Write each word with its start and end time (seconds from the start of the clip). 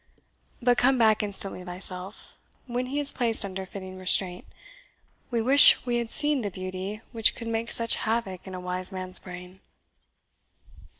But 0.63 0.79
come 0.79 0.97
back 0.97 1.21
instantly 1.21 1.63
thyself, 1.63 2.35
when 2.65 2.87
he 2.87 2.99
is 2.99 3.11
placed 3.11 3.45
under 3.45 3.67
fitting 3.67 3.99
restraint. 3.99 4.45
We 5.29 5.43
wish 5.43 5.85
we 5.85 5.97
had 5.97 6.09
seen 6.09 6.41
the 6.41 6.49
beauty 6.49 7.01
which 7.11 7.35
could 7.35 7.47
make 7.47 7.69
such 7.69 7.97
havoc 7.97 8.47
in 8.47 8.55
a 8.55 8.59
wise 8.59 8.91
man's 8.91 9.19
brain." 9.19 9.59